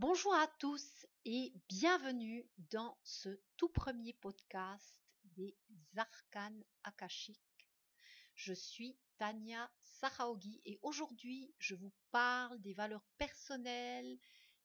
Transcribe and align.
Bonjour 0.00 0.32
à 0.32 0.46
tous 0.60 1.08
et 1.24 1.52
bienvenue 1.68 2.48
dans 2.70 2.96
ce 3.02 3.40
tout 3.56 3.68
premier 3.68 4.12
podcast 4.12 5.02
des 5.24 5.56
arcanes 5.96 6.62
akashiques. 6.84 7.68
Je 8.36 8.52
suis 8.52 8.96
Tania 9.16 9.68
Sahaogi 9.82 10.62
et 10.64 10.78
aujourd'hui 10.82 11.52
je 11.58 11.74
vous 11.74 11.92
parle 12.12 12.60
des 12.60 12.74
valeurs 12.74 13.08
personnelles 13.16 14.20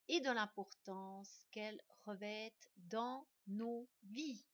et 0.08 0.20
de 0.20 0.30
l'importance 0.30 1.48
qu'elles 1.50 1.82
revêtent 2.06 2.70
dans 2.76 3.28
nos 3.48 3.90
vies. 4.04 4.46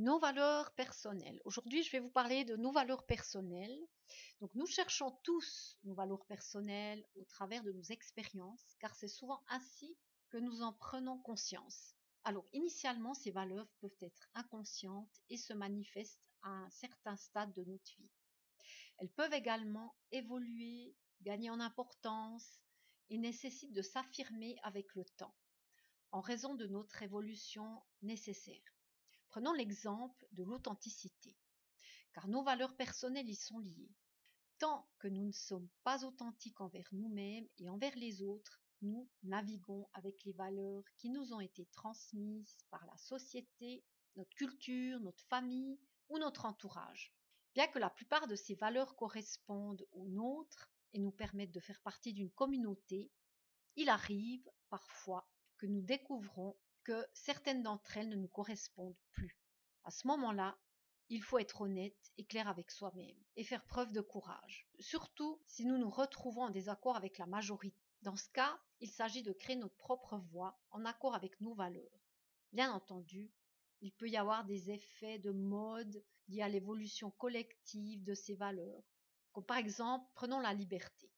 Nos 0.00 0.18
valeurs 0.18 0.72
personnelles. 0.76 1.42
Aujourd'hui, 1.44 1.82
je 1.82 1.92
vais 1.92 2.00
vous 2.00 2.08
parler 2.08 2.46
de 2.46 2.56
nos 2.56 2.72
valeurs 2.72 3.04
personnelles. 3.04 3.78
Donc, 4.40 4.50
nous 4.54 4.64
cherchons 4.64 5.10
tous 5.24 5.76
nos 5.84 5.92
valeurs 5.92 6.24
personnelles 6.24 7.04
au 7.16 7.24
travers 7.26 7.62
de 7.62 7.72
nos 7.72 7.82
expériences, 7.82 8.64
car 8.78 8.94
c'est 8.94 9.08
souvent 9.08 9.42
ainsi 9.46 9.94
que 10.30 10.38
nous 10.38 10.62
en 10.62 10.72
prenons 10.72 11.18
conscience. 11.18 11.94
Alors, 12.24 12.46
initialement, 12.54 13.12
ces 13.12 13.30
valeurs 13.30 13.68
peuvent 13.82 13.98
être 14.00 14.30
inconscientes 14.32 15.20
et 15.28 15.36
se 15.36 15.52
manifestent 15.52 16.24
à 16.40 16.48
un 16.48 16.70
certain 16.70 17.16
stade 17.16 17.52
de 17.52 17.64
notre 17.64 17.94
vie. 17.98 18.10
Elles 19.00 19.10
peuvent 19.10 19.34
également 19.34 19.94
évoluer, 20.12 20.96
gagner 21.20 21.50
en 21.50 21.60
importance 21.60 22.62
et 23.10 23.18
nécessitent 23.18 23.74
de 23.74 23.82
s'affirmer 23.82 24.56
avec 24.62 24.94
le 24.94 25.04
temps, 25.18 25.34
en 26.10 26.22
raison 26.22 26.54
de 26.54 26.66
notre 26.66 27.02
évolution 27.02 27.82
nécessaire. 28.00 28.79
Prenons 29.30 29.52
l'exemple 29.52 30.26
de 30.32 30.42
l'authenticité, 30.42 31.36
car 32.12 32.26
nos 32.26 32.42
valeurs 32.42 32.74
personnelles 32.74 33.28
y 33.28 33.36
sont 33.36 33.60
liées. 33.60 33.94
Tant 34.58 34.88
que 34.98 35.06
nous 35.06 35.24
ne 35.24 35.32
sommes 35.32 35.68
pas 35.84 36.04
authentiques 36.04 36.60
envers 36.60 36.88
nous-mêmes 36.90 37.46
et 37.58 37.68
envers 37.70 37.94
les 37.94 38.22
autres, 38.22 38.60
nous 38.82 39.08
naviguons 39.22 39.88
avec 39.92 40.24
les 40.24 40.32
valeurs 40.32 40.82
qui 40.96 41.10
nous 41.10 41.32
ont 41.32 41.38
été 41.38 41.66
transmises 41.66 42.58
par 42.70 42.84
la 42.86 42.96
société, 42.96 43.84
notre 44.16 44.34
culture, 44.34 44.98
notre 44.98 45.24
famille 45.26 45.78
ou 46.08 46.18
notre 46.18 46.44
entourage. 46.44 47.14
Bien 47.54 47.68
que 47.68 47.78
la 47.78 47.90
plupart 47.90 48.26
de 48.26 48.34
ces 48.34 48.56
valeurs 48.56 48.96
correspondent 48.96 49.86
aux 49.92 50.08
nôtres 50.08 50.70
et 50.92 50.98
nous 50.98 51.12
permettent 51.12 51.54
de 51.54 51.60
faire 51.60 51.80
partie 51.82 52.12
d'une 52.12 52.30
communauté, 52.32 53.12
il 53.76 53.88
arrive 53.88 54.50
parfois 54.68 55.28
que 55.56 55.66
nous 55.66 55.82
découvrons 55.82 56.56
que 56.84 57.06
certaines 57.12 57.62
d'entre 57.62 57.96
elles 57.96 58.08
ne 58.08 58.16
nous 58.16 58.28
correspondent 58.28 58.96
plus. 59.12 59.38
À 59.84 59.90
ce 59.90 60.06
moment-là, 60.06 60.58
il 61.08 61.22
faut 61.22 61.38
être 61.38 61.62
honnête 61.62 62.12
et 62.18 62.24
clair 62.24 62.48
avec 62.48 62.70
soi-même 62.70 63.16
et 63.36 63.44
faire 63.44 63.64
preuve 63.64 63.92
de 63.92 64.00
courage, 64.00 64.68
surtout 64.78 65.40
si 65.46 65.64
nous 65.64 65.76
nous 65.76 65.90
retrouvons 65.90 66.42
en 66.42 66.50
désaccord 66.50 66.96
avec 66.96 67.18
la 67.18 67.26
majorité. 67.26 67.76
Dans 68.02 68.16
ce 68.16 68.28
cas, 68.30 68.58
il 68.80 68.88
s'agit 68.88 69.22
de 69.22 69.32
créer 69.32 69.56
notre 69.56 69.76
propre 69.76 70.18
voie 70.30 70.58
en 70.70 70.84
accord 70.84 71.14
avec 71.14 71.40
nos 71.40 71.54
valeurs. 71.54 72.00
Bien 72.52 72.72
entendu, 72.72 73.30
il 73.80 73.92
peut 73.92 74.08
y 74.08 74.16
avoir 74.16 74.44
des 74.44 74.70
effets 74.70 75.18
de 75.18 75.32
mode 75.32 76.02
liés 76.28 76.42
à 76.42 76.48
l'évolution 76.48 77.10
collective 77.10 78.04
de 78.04 78.14
ces 78.14 78.34
valeurs, 78.34 78.84
comme 79.32 79.44
par 79.44 79.56
exemple, 79.56 80.08
prenons 80.14 80.40
la 80.40 80.54
liberté, 80.54 81.10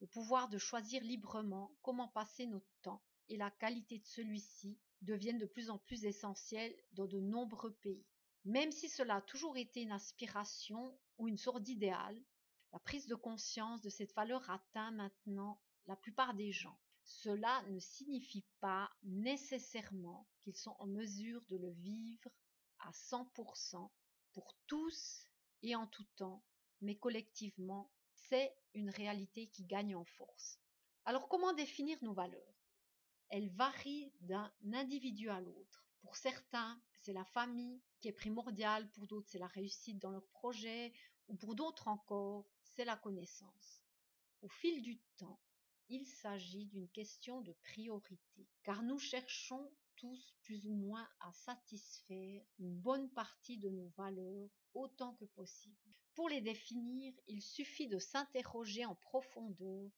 le 0.00 0.06
pouvoir 0.06 0.48
de 0.48 0.58
choisir 0.58 1.02
librement 1.02 1.74
comment 1.82 2.08
passer 2.08 2.46
notre 2.46 2.72
temps 2.82 3.02
et 3.28 3.36
la 3.36 3.50
qualité 3.50 3.98
de 3.98 4.06
celui-ci 4.06 4.78
deviennent 5.02 5.38
de 5.38 5.46
plus 5.46 5.70
en 5.70 5.78
plus 5.78 6.04
essentielles 6.04 6.74
dans 6.92 7.06
de 7.06 7.20
nombreux 7.20 7.74
pays. 7.74 8.06
Même 8.44 8.72
si 8.72 8.88
cela 8.88 9.16
a 9.16 9.22
toujours 9.22 9.56
été 9.56 9.82
une 9.82 9.92
aspiration 9.92 10.98
ou 11.18 11.28
une 11.28 11.38
sorte 11.38 11.62
d'idéal, 11.62 12.20
la 12.72 12.78
prise 12.80 13.06
de 13.06 13.14
conscience 13.14 13.82
de 13.82 13.90
cette 13.90 14.14
valeur 14.14 14.48
atteint 14.50 14.90
maintenant 14.92 15.60
la 15.86 15.96
plupart 15.96 16.34
des 16.34 16.50
gens. 16.50 16.78
Cela 17.04 17.62
ne 17.68 17.78
signifie 17.78 18.44
pas 18.60 18.90
nécessairement 19.02 20.26
qu'ils 20.40 20.56
sont 20.56 20.76
en 20.78 20.86
mesure 20.86 21.44
de 21.46 21.56
le 21.56 21.70
vivre 21.70 22.30
à 22.78 22.90
100% 22.90 23.90
pour 24.32 24.56
tous 24.66 25.28
et 25.62 25.76
en 25.76 25.86
tout 25.86 26.06
temps, 26.16 26.42
mais 26.80 26.96
collectivement, 26.96 27.90
c'est 28.14 28.54
une 28.74 28.90
réalité 28.90 29.48
qui 29.48 29.64
gagne 29.64 29.94
en 29.94 30.04
force. 30.04 30.58
Alors 31.04 31.28
comment 31.28 31.52
définir 31.52 31.98
nos 32.02 32.14
valeurs? 32.14 32.61
Elle 33.32 33.48
varie 33.48 34.12
d'un 34.20 34.52
individu 34.74 35.30
à 35.30 35.40
l'autre. 35.40 35.86
Pour 36.02 36.16
certains, 36.16 36.78
c'est 37.00 37.14
la 37.14 37.24
famille 37.24 37.80
qui 37.98 38.08
est 38.08 38.12
primordiale, 38.12 38.90
pour 38.90 39.06
d'autres, 39.06 39.30
c'est 39.30 39.38
la 39.38 39.46
réussite 39.46 39.98
dans 39.98 40.10
leur 40.10 40.26
projet, 40.28 40.92
ou 41.28 41.34
pour 41.34 41.54
d'autres 41.54 41.88
encore, 41.88 42.46
c'est 42.62 42.84
la 42.84 42.96
connaissance. 42.96 43.82
Au 44.42 44.48
fil 44.48 44.82
du 44.82 44.98
temps, 45.16 45.40
il 45.88 46.06
s'agit 46.06 46.66
d'une 46.66 46.90
question 46.90 47.40
de 47.40 47.52
priorité, 47.52 48.46
car 48.64 48.82
nous 48.82 48.98
cherchons 48.98 49.72
tous 49.96 50.34
plus 50.42 50.66
ou 50.66 50.74
moins 50.74 51.08
à 51.20 51.32
satisfaire 51.32 52.44
une 52.58 52.76
bonne 52.76 53.08
partie 53.12 53.56
de 53.56 53.70
nos 53.70 53.88
valeurs 53.96 54.50
autant 54.74 55.14
que 55.14 55.24
possible. 55.24 55.94
Pour 56.14 56.28
les 56.28 56.42
définir, 56.42 57.14
il 57.28 57.40
suffit 57.40 57.88
de 57.88 57.98
s'interroger 57.98 58.84
en 58.84 58.94
profondeur 58.94 59.90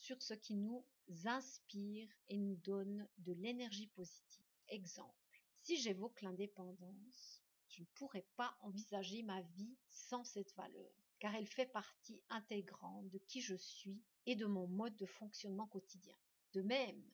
sur 0.00 0.20
ce 0.22 0.32
qui 0.32 0.56
nous 0.56 0.82
inspire 1.26 2.08
et 2.30 2.38
nous 2.38 2.56
donne 2.56 3.06
de 3.18 3.32
l'énergie 3.34 3.88
positive. 3.88 4.46
Exemple, 4.68 5.14
si 5.62 5.76
j'évoque 5.76 6.22
l'indépendance, 6.22 7.42
je 7.68 7.82
ne 7.82 7.86
pourrais 7.94 8.26
pas 8.36 8.56
envisager 8.62 9.22
ma 9.22 9.42
vie 9.42 9.76
sans 9.90 10.24
cette 10.24 10.54
valeur, 10.56 10.90
car 11.18 11.34
elle 11.34 11.46
fait 11.46 11.66
partie 11.66 12.20
intégrante 12.30 13.10
de 13.10 13.18
qui 13.18 13.42
je 13.42 13.54
suis 13.54 14.00
et 14.24 14.36
de 14.36 14.46
mon 14.46 14.66
mode 14.66 14.96
de 14.96 15.06
fonctionnement 15.06 15.66
quotidien. 15.66 16.16
De 16.54 16.62
même, 16.62 17.04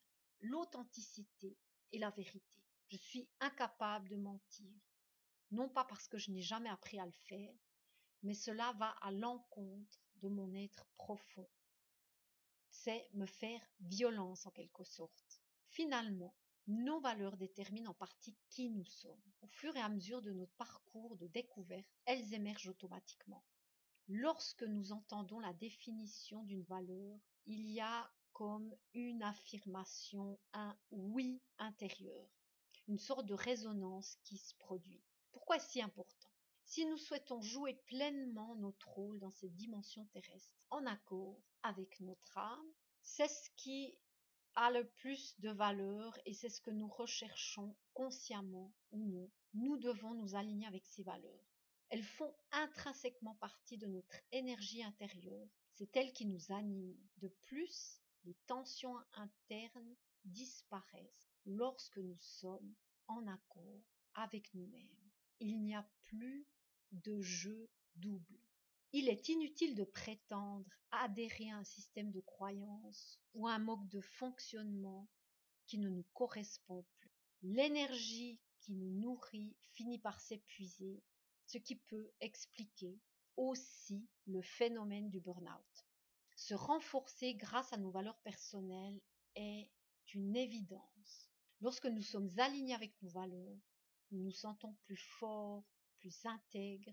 l'authenticité 0.40 1.56
et 1.92 1.98
la 1.98 2.10
vérité. 2.10 2.62
Je 2.88 2.96
suis 2.96 3.28
incapable 3.40 4.08
de 4.08 4.16
mentir, 4.16 4.72
non 5.50 5.68
pas 5.68 5.84
parce 5.84 6.06
que 6.06 6.18
je 6.18 6.30
n'ai 6.30 6.42
jamais 6.42 6.70
appris 6.70 7.00
à 7.00 7.06
le 7.06 7.12
faire, 7.12 7.54
mais 8.22 8.34
cela 8.34 8.72
va 8.74 8.90
à 9.00 9.10
l'encontre 9.10 10.00
de 10.22 10.28
mon 10.28 10.54
être 10.54 10.86
profond 10.96 11.48
c'est 12.86 13.08
me 13.14 13.26
faire 13.26 13.60
violence 13.80 14.46
en 14.46 14.52
quelque 14.52 14.84
sorte. 14.84 15.42
Finalement, 15.70 16.36
nos 16.68 17.00
valeurs 17.00 17.36
déterminent 17.36 17.90
en 17.90 17.94
partie 17.94 18.36
qui 18.48 18.70
nous 18.70 18.84
sommes. 18.84 19.32
Au 19.40 19.48
fur 19.48 19.74
et 19.74 19.80
à 19.80 19.88
mesure 19.88 20.22
de 20.22 20.30
notre 20.30 20.54
parcours 20.54 21.16
de 21.16 21.26
découverte, 21.26 21.88
elles 22.04 22.32
émergent 22.32 22.68
automatiquement. 22.68 23.42
Lorsque 24.06 24.62
nous 24.62 24.92
entendons 24.92 25.40
la 25.40 25.52
définition 25.52 26.44
d'une 26.44 26.62
valeur, 26.62 27.18
il 27.46 27.68
y 27.72 27.80
a 27.80 28.08
comme 28.32 28.72
une 28.94 29.24
affirmation, 29.24 30.38
un 30.52 30.78
oui 30.92 31.42
intérieur, 31.58 32.30
une 32.86 33.00
sorte 33.00 33.26
de 33.26 33.34
résonance 33.34 34.16
qui 34.22 34.38
se 34.38 34.54
produit. 34.54 35.02
Pourquoi 35.32 35.58
si 35.58 35.82
important? 35.82 36.28
Si 36.66 36.84
nous 36.84 36.98
souhaitons 36.98 37.40
jouer 37.40 37.74
pleinement 37.86 38.56
notre 38.56 38.88
rôle 38.88 39.20
dans 39.20 39.30
cette 39.30 39.54
dimension 39.54 40.04
terrestre, 40.06 40.52
en 40.70 40.84
accord 40.84 41.40
avec 41.62 42.00
notre 42.00 42.36
âme, 42.36 42.72
c'est 43.02 43.28
ce 43.28 43.50
qui 43.56 43.96
a 44.56 44.72
le 44.72 44.84
plus 44.88 45.38
de 45.40 45.50
valeur 45.50 46.18
et 46.24 46.34
c'est 46.34 46.48
ce 46.48 46.60
que 46.60 46.72
nous 46.72 46.88
recherchons 46.88 47.76
consciemment 47.94 48.74
ou 48.90 49.06
non. 49.06 49.30
Nous 49.54 49.76
devons 49.78 50.14
nous 50.14 50.34
aligner 50.34 50.66
avec 50.66 50.84
ces 50.86 51.04
valeurs. 51.04 51.46
Elles 51.88 52.02
font 52.02 52.34
intrinsèquement 52.50 53.36
partie 53.36 53.78
de 53.78 53.86
notre 53.86 54.16
énergie 54.32 54.82
intérieure. 54.82 55.48
C'est 55.72 55.96
elles 55.96 56.12
qui 56.12 56.26
nous 56.26 56.50
animent. 56.50 56.98
De 57.18 57.28
plus, 57.28 58.02
les 58.24 58.34
tensions 58.48 58.96
internes 59.12 59.94
disparaissent 60.24 61.30
lorsque 61.44 61.98
nous 61.98 62.18
sommes 62.18 62.74
en 63.06 63.24
accord 63.28 63.82
avec 64.14 64.52
nous-mêmes. 64.54 65.12
Il 65.38 65.62
n'y 65.62 65.76
a 65.76 65.88
plus 66.06 66.46
de 66.92 67.20
jeu 67.20 67.68
double. 67.96 68.40
Il 68.92 69.08
est 69.08 69.28
inutile 69.28 69.74
de 69.74 69.84
prétendre 69.84 70.66
adhérer 70.90 71.50
à 71.50 71.58
un 71.58 71.64
système 71.64 72.10
de 72.10 72.20
croyance 72.20 73.20
ou 73.34 73.46
à 73.46 73.52
un 73.52 73.58
mode 73.58 73.88
de 73.88 74.00
fonctionnement 74.00 75.08
qui 75.66 75.78
ne 75.78 75.88
nous 75.88 76.06
correspond 76.14 76.84
plus. 76.98 77.10
L'énergie 77.42 78.40
qui 78.60 78.74
nous 78.74 78.90
nourrit 78.90 79.56
finit 79.74 79.98
par 79.98 80.20
s'épuiser, 80.20 81.02
ce 81.46 81.58
qui 81.58 81.76
peut 81.76 82.10
expliquer 82.20 82.98
aussi 83.36 84.08
le 84.26 84.42
phénomène 84.42 85.10
du 85.10 85.20
burn-out. 85.20 85.86
Se 86.36 86.54
renforcer 86.54 87.34
grâce 87.34 87.72
à 87.72 87.76
nos 87.76 87.90
valeurs 87.90 88.18
personnelles 88.18 89.00
est 89.34 89.70
une 90.14 90.36
évidence. 90.36 91.30
Lorsque 91.60 91.86
nous 91.86 92.02
sommes 92.02 92.30
alignés 92.38 92.74
avec 92.74 92.94
nos 93.02 93.10
valeurs, 93.10 93.58
nous 94.10 94.24
nous 94.24 94.32
sentons 94.32 94.74
plus 94.84 94.96
forts, 94.96 95.64
plus 96.06 96.24
intègre, 96.26 96.92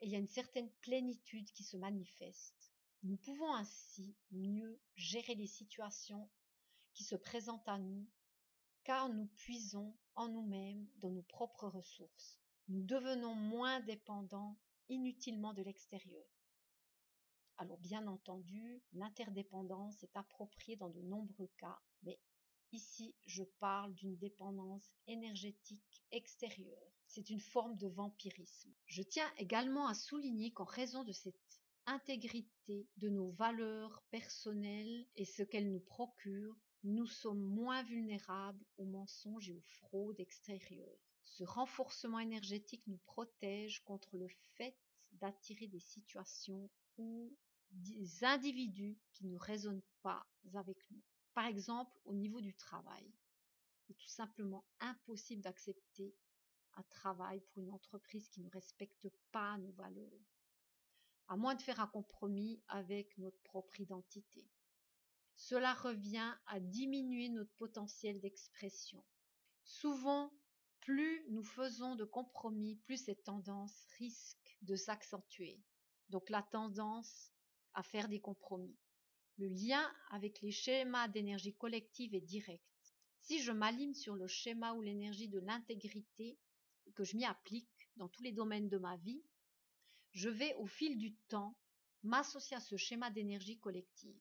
et 0.00 0.06
il 0.06 0.12
y 0.12 0.14
a 0.14 0.20
une 0.20 0.28
certaine 0.28 0.70
plénitude 0.82 1.50
qui 1.50 1.64
se 1.64 1.76
manifeste. 1.76 2.72
Nous 3.02 3.16
pouvons 3.16 3.52
ainsi 3.54 4.14
mieux 4.30 4.80
gérer 4.94 5.34
les 5.34 5.48
situations 5.48 6.30
qui 6.94 7.02
se 7.02 7.16
présentent 7.16 7.68
à 7.68 7.78
nous 7.78 8.06
car 8.84 9.08
nous 9.08 9.26
puisons 9.26 9.96
en 10.14 10.28
nous-mêmes 10.28 10.86
dans 10.98 11.10
nos 11.10 11.24
propres 11.24 11.66
ressources. 11.66 12.38
Nous 12.68 12.84
devenons 12.84 13.34
moins 13.34 13.80
dépendants 13.80 14.56
inutilement 14.88 15.52
de 15.52 15.62
l'extérieur. 15.62 16.24
Alors 17.56 17.78
bien 17.78 18.06
entendu, 18.06 18.80
l'interdépendance 18.92 20.04
est 20.04 20.16
appropriée 20.16 20.76
dans 20.76 20.88
de 20.88 21.02
nombreux 21.02 21.50
cas, 21.58 21.80
mais 22.04 22.20
ici 22.72 23.14
je 23.26 23.42
parle 23.58 23.94
d'une 23.94 24.16
dépendance 24.16 24.90
énergétique 25.06 26.02
extérieure. 26.12 26.92
C'est 27.06 27.30
une 27.30 27.40
forme 27.40 27.76
de 27.76 27.88
vampirisme. 27.88 28.72
Je 28.86 29.02
tiens 29.02 29.30
également 29.36 29.88
à 29.88 29.94
souligner 29.94 30.52
qu'en 30.52 30.64
raison 30.64 31.04
de 31.04 31.12
cette 31.12 31.60
intégrité 31.86 32.86
de 32.98 33.08
nos 33.08 33.30
valeurs 33.32 34.02
personnelles 34.10 35.06
et 35.16 35.24
ce 35.24 35.42
qu'elles 35.42 35.70
nous 35.70 35.80
procurent, 35.80 36.56
nous 36.84 37.06
sommes 37.06 37.42
moins 37.42 37.82
vulnérables 37.82 38.64
aux 38.78 38.86
mensonges 38.86 39.50
et 39.50 39.54
aux 39.54 39.62
fraudes 39.62 40.20
extérieures. 40.20 40.98
Ce 41.24 41.44
renforcement 41.44 42.18
énergétique 42.18 42.86
nous 42.86 42.98
protège 42.98 43.82
contre 43.84 44.16
le 44.16 44.28
fait 44.56 44.76
d'attirer 45.12 45.66
des 45.66 45.80
situations 45.80 46.70
ou 46.96 47.36
des 47.70 48.24
individus 48.24 48.98
qui 49.12 49.26
ne 49.26 49.36
résonnent 49.36 49.82
pas 50.02 50.26
avec 50.54 50.78
nous. 50.90 51.02
Par 51.34 51.46
exemple, 51.46 51.98
au 52.04 52.14
niveau 52.14 52.40
du 52.40 52.54
travail. 52.54 53.12
C'est 53.86 53.94
tout 53.94 54.08
simplement 54.08 54.64
impossible 54.78 55.42
d'accepter 55.42 56.14
un 56.74 56.82
travail 56.84 57.40
pour 57.40 57.62
une 57.62 57.72
entreprise 57.72 58.28
qui 58.28 58.40
ne 58.40 58.50
respecte 58.50 59.08
pas 59.32 59.58
nos 59.58 59.72
valeurs, 59.72 60.20
à 61.28 61.36
moins 61.36 61.54
de 61.54 61.62
faire 61.62 61.80
un 61.80 61.88
compromis 61.88 62.62
avec 62.68 63.16
notre 63.18 63.40
propre 63.42 63.80
identité. 63.80 64.48
Cela 65.34 65.74
revient 65.74 66.36
à 66.46 66.60
diminuer 66.60 67.28
notre 67.30 67.52
potentiel 67.54 68.20
d'expression. 68.20 69.04
Souvent, 69.64 70.32
plus 70.80 71.24
nous 71.30 71.42
faisons 71.42 71.96
de 71.96 72.04
compromis, 72.04 72.76
plus 72.76 73.04
cette 73.04 73.24
tendance 73.24 73.84
risque 73.98 74.58
de 74.62 74.76
s'accentuer. 74.76 75.60
Donc 76.08 76.28
la 76.30 76.42
tendance 76.42 77.32
à 77.74 77.82
faire 77.82 78.08
des 78.08 78.20
compromis. 78.20 78.76
Le 79.38 79.48
lien 79.48 79.90
avec 80.10 80.40
les 80.42 80.50
schémas 80.50 81.08
d'énergie 81.08 81.54
collective 81.54 82.14
est 82.14 82.20
direct. 82.20 82.62
Si 83.20 83.42
je 83.42 83.52
m'aligne 83.52 83.94
sur 83.94 84.14
le 84.14 84.26
schéma 84.26 84.74
ou 84.74 84.82
l'énergie 84.82 85.28
de 85.28 85.38
l'intégrité 85.38 86.38
que 86.94 87.04
je 87.04 87.16
m'y 87.16 87.24
applique 87.24 87.90
dans 87.96 88.08
tous 88.08 88.22
les 88.22 88.32
domaines 88.32 88.68
de 88.68 88.78
ma 88.78 88.96
vie, 88.96 89.22
je 90.12 90.28
vais 90.28 90.54
au 90.54 90.66
fil 90.66 90.98
du 90.98 91.14
temps 91.28 91.56
m'associer 92.02 92.56
à 92.56 92.60
ce 92.60 92.76
schéma 92.76 93.10
d'énergie 93.10 93.58
collective 93.58 94.20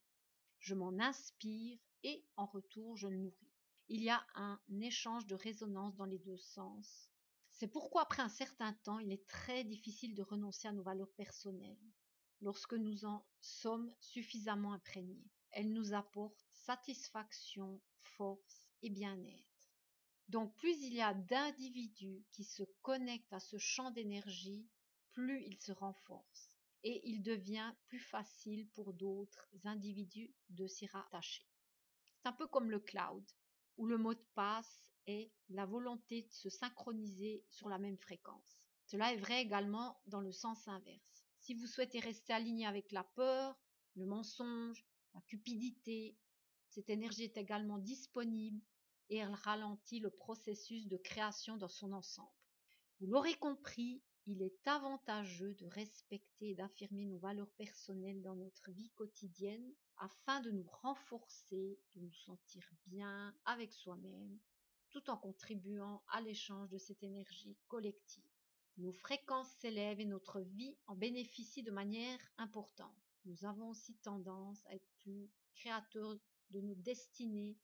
je 0.60 0.76
m'en 0.76 1.00
inspire 1.00 1.80
et 2.04 2.26
en 2.36 2.46
retour 2.46 2.98
je 2.98 3.08
le 3.08 3.18
nourris. 3.18 3.52
Il 3.88 4.04
y 4.04 4.10
a 4.10 4.24
un 4.36 4.60
échange 4.82 5.26
de 5.26 5.36
résonance 5.36 5.96
dans 5.96 6.06
les 6.06 6.20
deux 6.20 6.38
sens. 6.38 7.10
C'est 7.50 7.68
pourquoi 7.68 8.04
après 8.04 8.22
un 8.22 8.30
certain 8.30 8.74
temps, 8.84 9.00
il 9.00 9.12
est 9.12 9.26
très 9.28 9.64
difficile 9.64 10.14
de 10.14 10.22
renoncer 10.22 10.68
à 10.68 10.72
nos 10.72 10.84
valeurs 10.84 11.12
personnelles 11.14 11.78
lorsque 12.42 12.74
nous 12.74 13.06
en 13.06 13.26
sommes 13.42 13.94
suffisamment 14.00 14.74
imprégnés. 14.74 15.30
Elles 15.52 15.72
nous 15.72 15.94
apportent 15.94 16.46
satisfaction, 16.52 17.82
force 18.02 18.68
et 18.82 18.90
bien-être. 18.90 19.72
Donc 20.28 20.56
plus 20.58 20.84
il 20.84 20.94
y 20.94 21.02
a 21.02 21.14
d'individus 21.14 22.24
qui 22.32 22.44
se 22.44 22.64
connectent 22.82 23.34
à 23.34 23.40
ce 23.40 23.58
champ 23.58 23.92
d'énergie, 23.92 24.68
plus 25.12 25.44
il 25.46 25.60
se 25.60 25.72
renforce 25.72 26.56
et 26.84 27.02
il 27.10 27.24
devient 27.24 27.74
plus 27.88 28.00
facile 28.00 28.68
pour 28.70 28.94
d'autres 28.94 29.50
individus 29.66 30.34
de 30.50 30.68
s'y 30.68 30.86
rattacher. 30.86 31.46
C'est 32.18 32.30
un 32.30 32.34
peu 32.34 32.48
comme 32.48 32.72
le 32.72 32.80
cloud, 32.80 33.24
où 33.78 33.86
le 33.86 33.98
mot 33.98 34.14
de 34.14 34.26
passe 34.36 34.92
est 35.08 35.32
la 35.50 35.66
volonté 35.66 36.22
de 36.22 36.32
se 36.32 36.50
synchroniser 36.50 37.44
sur 37.50 37.70
la 37.70 37.80
même 37.80 37.98
fréquence. 37.98 38.62
Cela 38.86 39.14
est 39.14 39.18
vrai 39.18 39.42
également 39.42 40.00
dans 40.06 40.22
le 40.22 40.32
sens 40.32 40.68
inverse. 40.68 41.09
Si 41.50 41.56
vous 41.56 41.66
souhaitez 41.66 42.00
rester 42.00 42.32
aligné 42.32 42.68
avec 42.68 42.92
la 42.92 43.04
peur, 43.04 43.60
le 43.96 44.06
mensonge, 44.06 44.86
la 45.16 45.22
cupidité, 45.22 46.16
cette 46.68 46.92
énergie 46.92 47.24
est 47.24 47.38
également 47.38 47.80
disponible 47.80 48.62
et 49.10 49.18
elle 49.18 49.34
ralentit 49.34 50.00
le 50.00 50.12
processus 50.12 50.88
de 50.88 50.98
création 50.98 51.58
dans 51.58 51.68
son 51.68 51.92
ensemble. 51.92 52.30
Vous 53.00 53.08
l'aurez 53.08 53.34
compris, 53.34 54.04
il 54.28 54.44
est 54.44 54.68
avantageux 54.68 55.56
de 55.56 55.66
respecter 55.66 56.52
et 56.52 56.56
d'affirmer 56.56 57.08
nos 57.08 57.18
valeurs 57.18 57.50
personnelles 57.58 58.22
dans 58.22 58.36
notre 58.36 58.70
vie 58.70 58.92
quotidienne 58.92 59.74
afin 59.98 60.42
de 60.42 60.52
nous 60.52 60.70
renforcer, 60.84 61.80
de 61.96 62.02
nous 62.02 62.14
sentir 62.14 62.70
bien 62.86 63.36
avec 63.46 63.74
soi-même, 63.74 64.38
tout 64.92 65.10
en 65.10 65.18
contribuant 65.18 66.04
à 66.10 66.22
l'échange 66.22 66.70
de 66.70 66.78
cette 66.78 67.02
énergie 67.02 67.58
collective. 67.68 68.39
Nos 68.80 68.94
fréquences 68.94 69.52
s'élèvent 69.60 70.00
et 70.00 70.06
notre 70.06 70.40
vie 70.40 70.78
en 70.88 70.96
bénéficie 70.96 71.64
de 71.64 71.72
manière 71.72 72.18
importante. 72.38 72.96
Nous 73.26 73.44
avons 73.44 73.68
aussi 73.68 73.94
tendance 73.96 74.66
à 74.68 74.76
être 74.76 74.90
plus 75.00 75.30
créateurs 75.54 76.18
de 76.52 76.62
nos 76.62 76.76
destinées 76.76 77.58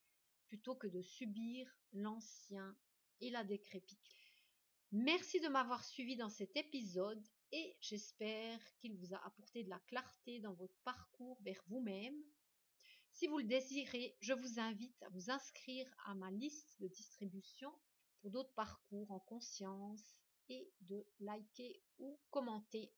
plutôt 0.47 0.75
que 0.75 0.88
de 0.88 1.01
subir 1.01 1.73
l'ancien 1.94 2.75
et 3.21 3.29
la 3.29 3.45
décrépitude. 3.45 4.44
Merci 4.91 5.39
de 5.39 5.47
m'avoir 5.47 5.85
suivi 5.85 6.17
dans 6.17 6.29
cet 6.29 6.57
épisode 6.57 7.25
et 7.53 7.77
j'espère 7.79 8.59
qu'il 8.75 8.97
vous 8.97 9.13
a 9.13 9.25
apporté 9.25 9.63
de 9.63 9.69
la 9.69 9.79
clarté 9.88 10.41
dans 10.41 10.53
votre 10.56 10.77
parcours 10.83 11.41
vers 11.44 11.63
vous-même. 11.67 12.21
Si 13.12 13.27
vous 13.27 13.38
le 13.38 13.45
désirez, 13.45 14.17
je 14.19 14.33
vous 14.33 14.59
invite 14.59 15.01
à 15.01 15.09
vous 15.12 15.31
inscrire 15.31 15.89
à 16.07 16.13
ma 16.13 16.29
liste 16.31 16.75
de 16.81 16.89
distribution 16.89 17.71
pour 18.19 18.31
d'autres 18.31 18.53
parcours 18.53 19.09
en 19.12 19.19
conscience 19.19 20.25
et 20.50 20.69
de 20.81 21.06
liker 21.19 21.81
ou 22.00 22.19
commenter. 22.30 22.92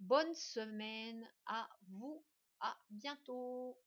Bonne 0.00 0.34
semaine 0.34 1.26
à 1.46 1.68
vous, 1.88 2.24
à 2.60 2.76
bientôt 2.90 3.78